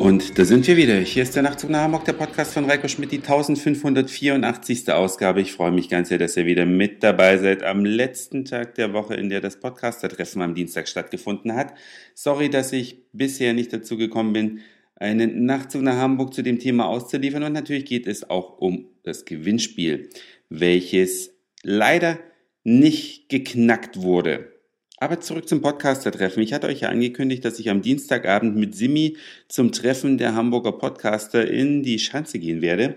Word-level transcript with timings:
Und 0.00 0.38
da 0.38 0.46
sind 0.46 0.66
wir 0.66 0.78
wieder. 0.78 0.96
Hier 0.96 1.24
ist 1.24 1.36
der 1.36 1.42
Nachtzug 1.42 1.68
nach 1.68 1.82
Hamburg, 1.82 2.06
der 2.06 2.14
Podcast 2.14 2.54
von 2.54 2.64
Reiko 2.64 2.88
Schmidt, 2.88 3.12
die 3.12 3.18
1584. 3.18 4.90
Ausgabe. 4.90 5.42
Ich 5.42 5.52
freue 5.52 5.72
mich 5.72 5.90
ganz 5.90 6.08
sehr, 6.08 6.16
dass 6.16 6.38
ihr 6.38 6.46
wieder 6.46 6.64
mit 6.64 7.02
dabei 7.02 7.36
seid 7.36 7.62
am 7.62 7.84
letzten 7.84 8.46
Tag 8.46 8.76
der 8.76 8.94
Woche, 8.94 9.12
in 9.12 9.28
der 9.28 9.42
das 9.42 9.60
Podcaster-Treffen 9.60 10.40
am 10.40 10.54
Dienstag 10.54 10.88
stattgefunden 10.88 11.54
hat. 11.54 11.74
Sorry, 12.14 12.48
dass 12.48 12.72
ich 12.72 13.02
bisher 13.12 13.52
nicht 13.52 13.74
dazu 13.74 13.98
gekommen 13.98 14.32
bin, 14.32 14.60
einen 14.96 15.44
Nachtzug 15.44 15.82
nach 15.82 15.96
Hamburg 15.96 16.32
zu 16.32 16.40
dem 16.40 16.58
Thema 16.58 16.86
auszuliefern. 16.86 17.42
Und 17.42 17.52
natürlich 17.52 17.84
geht 17.84 18.06
es 18.06 18.30
auch 18.30 18.56
um 18.56 18.86
das 19.02 19.26
Gewinnspiel, 19.26 20.08
welches 20.48 21.34
leider 21.62 22.18
nicht 22.64 23.28
geknackt 23.28 24.00
wurde. 24.00 24.59
Aber 25.02 25.18
zurück 25.18 25.48
zum 25.48 25.62
Podcaster-Treffen. 25.62 26.42
Ich 26.42 26.52
hatte 26.52 26.66
euch 26.66 26.80
ja 26.80 26.90
angekündigt, 26.90 27.42
dass 27.46 27.58
ich 27.58 27.70
am 27.70 27.80
Dienstagabend 27.80 28.54
mit 28.56 28.74
Simi 28.74 29.16
zum 29.48 29.72
Treffen 29.72 30.18
der 30.18 30.34
Hamburger 30.34 30.72
Podcaster 30.72 31.50
in 31.50 31.82
die 31.82 31.98
Schanze 31.98 32.38
gehen 32.38 32.60
werde. 32.60 32.96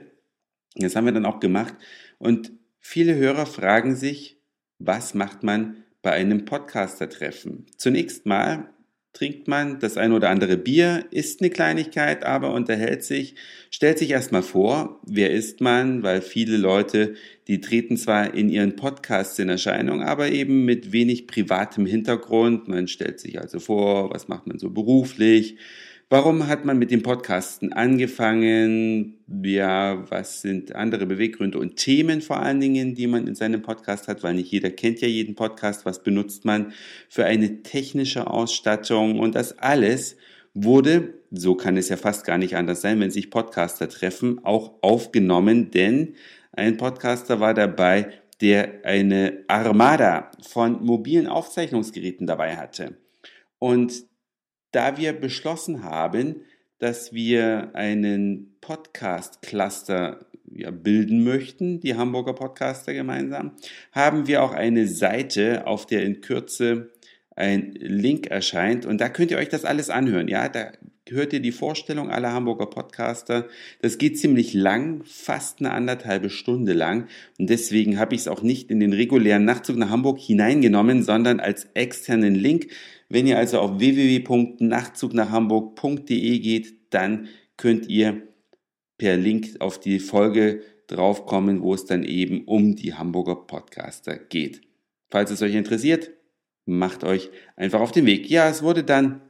Das 0.75 0.97
haben 0.97 1.05
wir 1.05 1.13
dann 1.13 1.25
auch 1.25 1.39
gemacht. 1.39 1.73
Und 2.17 2.51
viele 2.77 3.15
Hörer 3.15 3.45
fragen 3.45 3.95
sich, 3.95 4.37
was 4.79 5.13
macht 5.13 5.43
man 5.43 5.77
bei 6.01 6.11
einem 6.11 6.43
Podcaster-Treffen? 6.43 7.67
Zunächst 7.77 8.25
mal 8.25 8.72
trinkt 9.13 9.47
man 9.47 9.79
das 9.79 9.95
ein 9.95 10.11
oder 10.11 10.29
andere 10.29 10.57
Bier, 10.57 11.05
isst 11.11 11.41
eine 11.41 11.51
Kleinigkeit, 11.51 12.25
aber 12.25 12.51
unterhält 12.51 13.03
sich, 13.03 13.35
stellt 13.69 13.99
sich 13.99 14.09
erstmal 14.09 14.41
vor, 14.41 14.99
wer 15.05 15.29
ist 15.29 15.61
man, 15.61 16.01
weil 16.01 16.21
viele 16.21 16.57
Leute, 16.57 17.13
die 17.47 17.61
treten 17.61 17.95
zwar 17.95 18.33
in 18.33 18.49
ihren 18.49 18.75
Podcasts 18.75 19.37
in 19.37 19.49
Erscheinung, 19.49 20.01
aber 20.01 20.31
eben 20.31 20.65
mit 20.65 20.91
wenig 20.91 21.27
privatem 21.27 21.85
Hintergrund. 21.85 22.67
Man 22.67 22.87
stellt 22.87 23.19
sich 23.19 23.39
also 23.39 23.59
vor, 23.59 24.11
was 24.11 24.27
macht 24.27 24.47
man 24.47 24.57
so 24.57 24.71
beruflich, 24.71 25.57
Warum 26.13 26.47
hat 26.47 26.63
man 26.63 26.77
mit 26.77 26.91
dem 26.91 27.01
Podcasten 27.01 27.73
angefangen? 27.73 29.17
Ja, 29.43 30.05
was 30.11 30.43
sind 30.43 30.75
andere 30.75 31.07
Beweggründe 31.07 31.57
und 31.57 31.77
Themen 31.77 32.21
vor 32.21 32.37
allen 32.37 32.59
Dingen, 32.59 32.93
die 32.93 33.07
man 33.07 33.25
in 33.25 33.33
seinem 33.33 33.63
Podcast 33.63 34.07
hat, 34.07 34.21
weil 34.21 34.35
nicht 34.35 34.51
jeder 34.51 34.69
kennt 34.69 35.01
ja 35.01 35.07
jeden 35.07 35.33
Podcast. 35.33 35.87
Was 35.87 36.03
benutzt 36.03 36.45
man 36.45 36.71
für 37.09 37.25
eine 37.25 37.63
technische 37.63 38.27
Ausstattung? 38.27 39.17
Und 39.17 39.33
das 39.33 39.57
alles 39.57 40.15
wurde, 40.53 41.15
so 41.31 41.55
kann 41.55 41.77
es 41.77 41.89
ja 41.89 41.97
fast 41.97 42.27
gar 42.27 42.37
nicht 42.37 42.55
anders 42.55 42.81
sein, 42.81 42.99
wenn 42.99 43.09
sich 43.09 43.31
Podcaster 43.31 43.89
treffen, 43.89 44.39
auch 44.45 44.83
aufgenommen, 44.83 45.71
denn 45.71 46.13
ein 46.51 46.77
Podcaster 46.77 47.39
war 47.39 47.55
dabei, 47.55 48.11
der 48.39 48.85
eine 48.85 49.45
Armada 49.47 50.29
von 50.47 50.85
mobilen 50.85 51.25
Aufzeichnungsgeräten 51.25 52.27
dabei 52.27 52.55
hatte. 52.55 52.97
Und 53.57 54.12
da 54.73 54.97
wir 54.97 55.13
beschlossen 55.13 55.83
haben, 55.83 56.41
dass 56.79 57.13
wir 57.13 57.69
einen 57.73 58.57
Podcast-Cluster 58.59 60.25
ja, 60.51 60.71
bilden 60.71 61.23
möchten, 61.23 61.79
die 61.79 61.95
Hamburger 61.95 62.33
Podcaster 62.33 62.93
gemeinsam, 62.93 63.53
haben 63.91 64.27
wir 64.27 64.43
auch 64.43 64.51
eine 64.51 64.87
Seite, 64.87 65.65
auf 65.65 65.85
der 65.85 66.03
in 66.03 66.21
Kürze 66.21 66.91
ein 67.35 67.71
Link 67.73 68.27
erscheint 68.27 68.85
und 68.85 68.99
da 68.99 69.09
könnt 69.09 69.31
ihr 69.31 69.37
euch 69.37 69.49
das 69.49 69.65
alles 69.65 69.89
anhören. 69.89 70.27
Ja, 70.27 70.49
da 70.49 70.71
hört 71.09 71.33
ihr 71.33 71.39
die 71.39 71.51
Vorstellung 71.51 72.09
aller 72.09 72.31
Hamburger 72.31 72.67
Podcaster. 72.67 73.47
Das 73.81 73.97
geht 73.97 74.17
ziemlich 74.17 74.53
lang, 74.53 75.01
fast 75.05 75.59
eine 75.59 75.71
anderthalbe 75.71 76.29
Stunde 76.29 76.73
lang 76.73 77.07
und 77.37 77.49
deswegen 77.49 77.99
habe 77.99 78.15
ich 78.15 78.21
es 78.21 78.27
auch 78.27 78.41
nicht 78.41 78.71
in 78.71 78.79
den 78.79 78.93
regulären 78.93 79.45
Nachtzug 79.45 79.77
nach 79.77 79.89
Hamburg 79.89 80.19
hineingenommen, 80.19 81.03
sondern 81.03 81.39
als 81.39 81.67
externen 81.73 82.35
Link. 82.35 82.67
Wenn 83.09 83.27
ihr 83.27 83.37
also 83.37 83.59
auf 83.59 83.79
www.nachtzugnachhamburg.de 83.79 86.39
geht, 86.39 86.93
dann 86.93 87.27
könnt 87.57 87.87
ihr 87.87 88.23
per 88.97 89.17
Link 89.17 89.57
auf 89.59 89.79
die 89.79 89.99
Folge 89.99 90.61
draufkommen, 90.87 91.61
wo 91.61 91.73
es 91.73 91.85
dann 91.85 92.03
eben 92.03 92.45
um 92.45 92.75
die 92.75 92.93
Hamburger 92.93 93.35
Podcaster 93.35 94.17
geht. 94.17 94.61
Falls 95.09 95.31
es 95.31 95.41
euch 95.41 95.55
interessiert, 95.55 96.11
macht 96.65 97.03
euch 97.03 97.29
einfach 97.55 97.81
auf 97.81 97.91
den 97.91 98.05
Weg. 98.05 98.29
Ja, 98.29 98.49
es 98.49 98.63
wurde 98.63 98.83
dann 98.83 99.21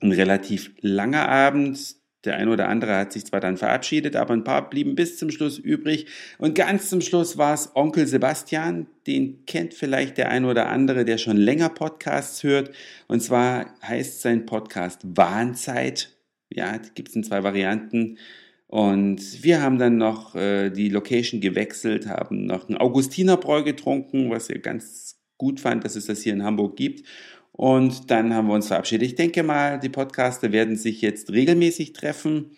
ein 0.00 0.12
relativ 0.12 0.72
langer 0.80 1.28
Abend. 1.28 1.96
Der 2.24 2.36
eine 2.36 2.50
oder 2.50 2.68
andere 2.68 2.96
hat 2.96 3.12
sich 3.12 3.24
zwar 3.24 3.38
dann 3.38 3.56
verabschiedet, 3.56 4.16
aber 4.16 4.34
ein 4.34 4.42
paar 4.42 4.68
blieben 4.68 4.96
bis 4.96 5.16
zum 5.16 5.30
Schluss 5.30 5.58
übrig. 5.58 6.06
Und 6.38 6.56
ganz 6.56 6.90
zum 6.90 7.00
Schluss 7.00 7.38
war 7.38 7.54
es 7.54 7.70
Onkel 7.74 8.06
Sebastian. 8.06 8.88
Den 9.06 9.46
kennt 9.46 9.74
vielleicht 9.74 10.18
der 10.18 10.30
eine 10.30 10.48
oder 10.48 10.68
andere, 10.68 11.04
der 11.04 11.18
schon 11.18 11.36
länger 11.36 11.68
Podcasts 11.68 12.42
hört. 12.42 12.72
Und 13.06 13.22
zwar 13.22 13.66
heißt 13.82 14.22
sein 14.22 14.44
Podcast 14.44 15.02
Warnzeit. 15.04 16.16
Ja, 16.50 16.78
gibt 16.94 17.10
es 17.10 17.16
in 17.16 17.22
zwei 17.22 17.44
Varianten. 17.44 18.18
Und 18.66 19.44
wir 19.44 19.62
haben 19.62 19.78
dann 19.78 19.96
noch 19.96 20.34
äh, 20.34 20.70
die 20.70 20.88
Location 20.88 21.40
gewechselt, 21.40 22.08
haben 22.08 22.46
noch 22.46 22.68
einen 22.68 22.78
Augustinerbräu 22.78 23.62
getrunken, 23.62 24.30
was 24.30 24.50
ihr 24.50 24.58
ganz 24.58 25.20
gut 25.38 25.60
fand, 25.60 25.84
dass 25.84 25.94
es 25.94 26.06
das 26.06 26.22
hier 26.22 26.32
in 26.32 26.42
Hamburg 26.42 26.76
gibt. 26.76 27.06
Und 27.56 28.10
dann 28.10 28.34
haben 28.34 28.48
wir 28.48 28.54
uns 28.54 28.68
verabschiedet. 28.68 29.08
Ich 29.08 29.14
denke 29.14 29.42
mal, 29.42 29.80
die 29.80 29.88
Podcaster 29.88 30.52
werden 30.52 30.76
sich 30.76 31.00
jetzt 31.00 31.32
regelmäßig 31.32 31.94
treffen. 31.94 32.50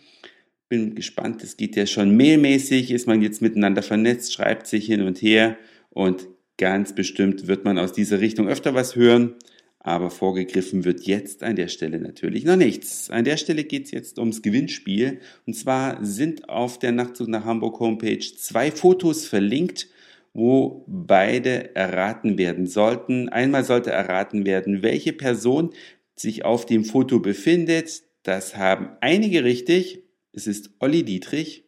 Bin 0.69 0.97
gespannt, 0.97 1.42
es 1.44 1.56
geht 1.56 1.76
ja 1.76 1.86
schon 1.86 2.16
mailmäßig, 2.16 2.91
ist 2.91 3.06
man 3.06 3.22
jetzt 3.22 3.41
miteinander 3.41 3.82
vernetzt, 3.82 4.34
schreibt 4.34 4.66
sich 4.66 4.86
hin 4.86 5.03
und 5.03 5.22
her 5.22 5.56
und 5.91 6.26
ganz 6.59 6.94
bestimmt 6.94 7.47
wird 7.47 7.64
man 7.64 7.78
aus 7.78 7.92
dieser 7.92 8.20
Richtung 8.20 8.48
öfter 8.48 8.75
was 8.75 8.97
hören. 8.97 9.36
Aber 9.78 10.10
vorgegriffen 10.10 10.84
wird 10.84 11.03
jetzt 11.03 11.44
an 11.44 11.54
der 11.54 11.69
Stelle 11.69 12.00
natürlich 12.00 12.44
noch 12.44 12.56
nichts. 12.56 13.09
An 13.09 13.25
der 13.25 13.36
Stelle 13.36 13.65
geht 13.65 13.86
es 13.86 13.92
jetzt 13.92 14.19
ums 14.19 14.42
Gewinnspiel. 14.42 15.20
Und 15.47 15.54
zwar 15.54 16.04
sind 16.04 16.48
auf 16.48 16.80
der 16.80 16.91
Nachtzug 16.91 17.28
nach 17.28 17.44
Hamburg 17.44 17.78
Homepage 17.78 18.19
zwei 18.19 18.72
Fotos 18.72 19.25
verlinkt 19.26 19.86
wo 20.33 20.84
beide 20.87 21.75
erraten 21.75 22.39
werden 22.39 22.66
sollten. 22.66 23.28
Einmal 23.28 23.65
sollte 23.65 23.91
erraten 23.91 24.47
werden, 24.47 24.83
welche 24.83 25.12
Person 25.12 25.71
sich 26.16 26.44
auf 26.44 26.66
dem 26.66 26.84
Foto 26.84 27.21
befindet. 27.21 28.03
Das 28.22 28.56
haben 28.56 28.91
einige 29.00 29.44
richtig. 29.44 30.03
Es 30.33 30.47
ist 30.47 30.71
Olli 30.78 31.05
Dietrich. 31.05 31.65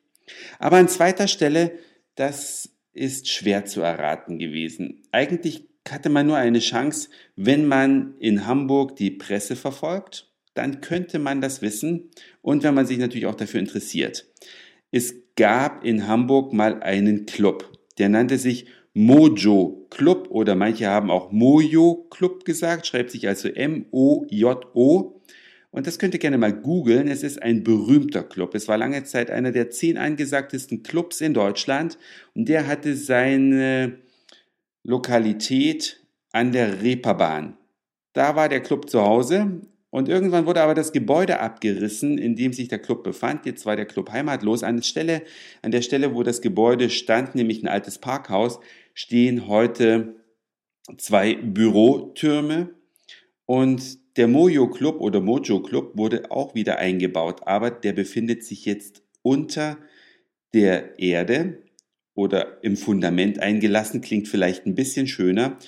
Aber 0.58 0.76
an 0.76 0.88
zweiter 0.88 1.28
Stelle, 1.28 1.72
das 2.14 2.70
ist 2.92 3.28
schwer 3.28 3.64
zu 3.64 3.80
erraten 3.80 4.38
gewesen. 4.38 5.02
Eigentlich 5.12 5.68
hatte 5.88 6.08
man 6.08 6.26
nur 6.26 6.36
eine 6.36 6.58
Chance, 6.58 7.08
wenn 7.36 7.66
man 7.66 8.14
in 8.18 8.46
Hamburg 8.46 8.96
die 8.96 9.10
Presse 9.10 9.56
verfolgt, 9.56 10.30
dann 10.54 10.80
könnte 10.80 11.18
man 11.18 11.40
das 11.40 11.62
wissen 11.62 12.10
und 12.42 12.62
wenn 12.62 12.74
man 12.74 12.86
sich 12.86 12.98
natürlich 12.98 13.26
auch 13.26 13.34
dafür 13.34 13.60
interessiert. 13.60 14.26
Es 14.90 15.14
gab 15.36 15.84
in 15.84 16.06
Hamburg 16.06 16.52
mal 16.52 16.82
einen 16.82 17.26
Club. 17.26 17.79
Der 18.00 18.08
nannte 18.08 18.38
sich 18.38 18.66
Mojo 18.94 19.86
Club 19.90 20.28
oder 20.30 20.56
manche 20.56 20.88
haben 20.88 21.10
auch 21.10 21.30
Mojo 21.30 22.06
Club 22.10 22.44
gesagt, 22.44 22.86
schreibt 22.86 23.10
sich 23.10 23.28
also 23.28 23.48
M-O-J-O. 23.48 25.20
Und 25.70 25.86
das 25.86 25.98
könnt 25.98 26.14
ihr 26.14 26.20
gerne 26.20 26.38
mal 26.38 26.52
googeln. 26.52 27.06
Es 27.06 27.22
ist 27.22 27.40
ein 27.40 27.62
berühmter 27.62 28.24
Club. 28.24 28.54
Es 28.54 28.66
war 28.66 28.78
lange 28.78 29.04
Zeit 29.04 29.30
einer 29.30 29.52
der 29.52 29.70
zehn 29.70 29.98
angesagtesten 29.98 30.82
Clubs 30.82 31.20
in 31.20 31.34
Deutschland. 31.34 31.98
Und 32.34 32.48
der 32.48 32.66
hatte 32.66 32.96
seine 32.96 33.98
Lokalität 34.82 36.02
an 36.32 36.50
der 36.50 36.82
Reeperbahn. 36.82 37.56
Da 38.14 38.34
war 38.34 38.48
der 38.48 38.60
Club 38.60 38.90
zu 38.90 39.02
Hause. 39.02 39.60
Und 39.90 40.08
irgendwann 40.08 40.46
wurde 40.46 40.60
aber 40.62 40.74
das 40.74 40.92
Gebäude 40.92 41.40
abgerissen, 41.40 42.16
in 42.16 42.36
dem 42.36 42.52
sich 42.52 42.68
der 42.68 42.78
Club 42.78 43.02
befand. 43.02 43.44
Jetzt 43.44 43.66
war 43.66 43.74
der 43.74 43.86
Club 43.86 44.10
heimatlos. 44.10 44.62
An 44.62 44.76
der 44.76 44.82
Stelle, 44.84 45.22
an 45.62 45.72
der 45.72 45.82
Stelle 45.82 46.14
wo 46.14 46.22
das 46.22 46.40
Gebäude 46.40 46.90
stand, 46.90 47.34
nämlich 47.34 47.62
ein 47.62 47.68
altes 47.68 47.98
Parkhaus, 47.98 48.60
stehen 48.94 49.48
heute 49.48 50.14
zwei 50.96 51.34
Bürotürme. 51.34 52.70
Und 53.46 53.98
der 54.16 54.28
Mojo 54.28 54.68
Club 54.68 55.00
oder 55.00 55.20
Mojo 55.20 55.60
Club 55.60 55.96
wurde 55.96 56.30
auch 56.30 56.54
wieder 56.54 56.78
eingebaut, 56.78 57.42
aber 57.46 57.70
der 57.70 57.92
befindet 57.92 58.44
sich 58.44 58.64
jetzt 58.64 59.02
unter 59.22 59.76
der 60.54 60.98
Erde 60.98 61.62
oder 62.14 62.62
im 62.62 62.76
Fundament 62.76 63.40
eingelassen, 63.40 64.00
klingt 64.00 64.28
vielleicht 64.28 64.66
ein 64.66 64.74
bisschen 64.74 65.06
schöner. 65.06 65.58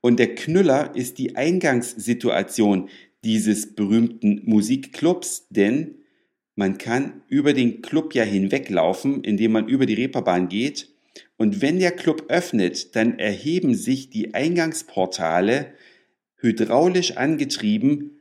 Und 0.00 0.18
der 0.18 0.34
Knüller 0.34 0.94
ist 0.94 1.18
die 1.18 1.36
Eingangssituation, 1.36 2.88
dieses 3.24 3.74
berühmten 3.74 4.42
Musikclubs, 4.44 5.46
denn 5.50 5.96
man 6.56 6.78
kann 6.78 7.22
über 7.28 7.52
den 7.52 7.82
Club 7.82 8.14
ja 8.14 8.22
hinweglaufen, 8.22 9.24
indem 9.24 9.52
man 9.52 9.68
über 9.68 9.86
die 9.86 9.94
Reeperbahn 9.94 10.48
geht. 10.48 10.88
Und 11.36 11.62
wenn 11.62 11.78
der 11.78 11.92
Club 11.92 12.24
öffnet, 12.28 12.94
dann 12.96 13.18
erheben 13.18 13.74
sich 13.74 14.10
die 14.10 14.34
Eingangsportale 14.34 15.72
hydraulisch 16.36 17.16
angetrieben 17.16 18.20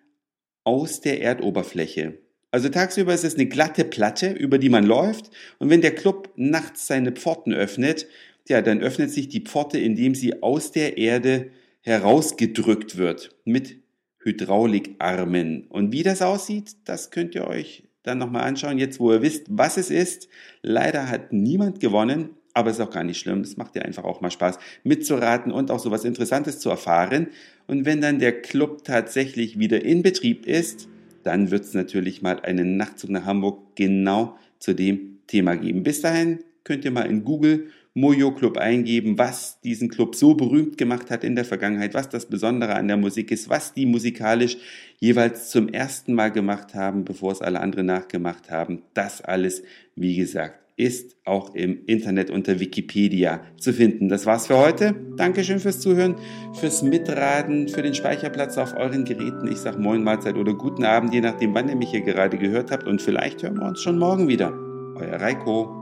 aus 0.63 1.01
der 1.01 1.21
Erdoberfläche. 1.21 2.17
Also 2.51 2.69
tagsüber 2.69 3.13
ist 3.13 3.23
es 3.23 3.35
eine 3.35 3.47
glatte 3.47 3.85
Platte, 3.85 4.31
über 4.31 4.57
die 4.57 4.69
man 4.69 4.85
läuft. 4.85 5.29
Und 5.59 5.69
wenn 5.69 5.81
der 5.81 5.95
Club 5.95 6.31
nachts 6.35 6.87
seine 6.87 7.11
Pforten 7.11 7.53
öffnet, 7.53 8.07
ja, 8.47 8.61
dann 8.61 8.81
öffnet 8.81 9.11
sich 9.11 9.29
die 9.29 9.41
Pforte, 9.41 9.77
indem 9.77 10.15
sie 10.15 10.41
aus 10.41 10.71
der 10.71 10.97
Erde 10.97 11.51
herausgedrückt 11.81 12.97
wird 12.97 13.35
mit 13.45 13.77
Hydraulikarmen. 14.19 15.65
Und 15.69 15.91
wie 15.91 16.03
das 16.03 16.21
aussieht, 16.21 16.75
das 16.85 17.11
könnt 17.11 17.35
ihr 17.35 17.47
euch 17.47 17.83
dann 18.03 18.17
nochmal 18.17 18.43
anschauen, 18.43 18.77
jetzt 18.77 18.99
wo 18.99 19.11
ihr 19.11 19.21
wisst, 19.21 19.45
was 19.49 19.77
es 19.77 19.89
ist. 19.89 20.29
Leider 20.61 21.09
hat 21.09 21.33
niemand 21.33 21.79
gewonnen, 21.79 22.31
aber 22.53 22.71
ist 22.71 22.81
auch 22.81 22.89
gar 22.89 23.03
nicht 23.03 23.19
schlimm. 23.19 23.41
Es 23.41 23.57
macht 23.57 23.75
ja 23.75 23.83
einfach 23.83 24.03
auch 24.03 24.21
mal 24.21 24.31
Spaß, 24.31 24.57
mitzuraten 24.83 25.51
und 25.51 25.71
auch 25.71 25.79
so 25.79 25.91
was 25.91 26.05
Interessantes 26.05 26.59
zu 26.59 26.69
erfahren. 26.69 27.27
Und 27.67 27.85
wenn 27.85 28.01
dann 28.01 28.19
der 28.19 28.41
Club 28.41 28.83
tatsächlich 28.83 29.59
wieder 29.59 29.83
in 29.83 30.01
Betrieb 30.01 30.45
ist, 30.45 30.87
dann 31.23 31.51
wird 31.51 31.65
es 31.65 31.73
natürlich 31.73 32.21
mal 32.21 32.39
einen 32.41 32.77
Nachtzug 32.77 33.09
nach 33.09 33.25
Hamburg 33.25 33.75
genau 33.75 34.37
zu 34.59 34.73
dem 34.73 35.19
Thema 35.27 35.55
geben. 35.55 35.83
Bis 35.83 36.01
dahin 36.01 36.39
könnt 36.63 36.85
ihr 36.85 36.91
mal 36.91 37.07
in 37.07 37.23
Google 37.23 37.67
Mojo 37.93 38.31
Club 38.31 38.57
eingeben, 38.57 39.17
was 39.17 39.59
diesen 39.61 39.89
Club 39.89 40.15
so 40.15 40.35
berühmt 40.35 40.77
gemacht 40.77 41.09
hat 41.09 41.23
in 41.23 41.35
der 41.35 41.45
Vergangenheit, 41.45 41.93
was 41.93 42.09
das 42.09 42.27
Besondere 42.27 42.75
an 42.75 42.87
der 42.87 42.97
Musik 42.97 43.31
ist, 43.31 43.49
was 43.49 43.73
die 43.73 43.85
musikalisch 43.85 44.57
jeweils 44.99 45.49
zum 45.49 45.69
ersten 45.69 46.13
Mal 46.13 46.31
gemacht 46.31 46.75
haben, 46.75 47.03
bevor 47.03 47.31
es 47.31 47.41
alle 47.41 47.59
anderen 47.59 47.87
nachgemacht 47.87 48.51
haben. 48.51 48.83
Das 48.93 49.21
alles, 49.21 49.63
wie 49.95 50.15
gesagt, 50.15 50.59
ist 50.79 51.17
auch 51.25 51.55
im 51.55 51.85
Internet 51.87 52.29
unter 52.29 52.61
Wikipedia 52.61 53.41
zu 53.57 53.73
finden. 53.73 54.07
Das 54.07 54.25
war's 54.25 54.47
für 54.47 54.57
heute. 54.57 54.95
Dankeschön 55.17 55.59
fürs 55.59 55.81
Zuhören, 55.81 56.15
fürs 56.53 56.83
Mitraten, 56.83 57.67
für 57.67 57.81
den 57.81 57.93
Speicherplatz 57.93 58.57
auf 58.57 58.77
euren 58.77 59.03
Geräten. 59.03 59.51
Ich 59.51 59.57
sag 59.57 59.77
Moin 59.77 60.03
Mahlzeit 60.03 60.37
oder 60.37 60.53
guten 60.53 60.85
Abend, 60.85 61.13
je 61.13 61.19
nachdem, 61.19 61.53
wann 61.53 61.67
ihr 61.67 61.75
mich 61.75 61.91
hier 61.91 62.01
gerade 62.01 62.37
gehört 62.37 62.71
habt. 62.71 62.87
Und 62.87 63.01
vielleicht 63.01 63.43
hören 63.43 63.57
wir 63.57 63.65
uns 63.65 63.81
schon 63.81 63.99
morgen 63.99 64.29
wieder. 64.29 64.53
Euer 64.95 65.19
Reiko. 65.19 65.81